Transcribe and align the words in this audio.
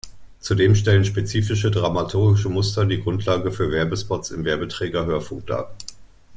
Zudem 0.39 0.73
stellen 0.73 1.05
spezifische 1.05 1.69
dramaturgische 1.69 2.49
Muster 2.49 2.87
die 2.87 2.99
Grundlage 3.03 3.51
für 3.51 3.69
Werbespots 3.69 4.31
im 4.31 4.43
Werbeträger 4.43 5.05
Hörfunk 5.05 5.45
dar. 5.45 5.75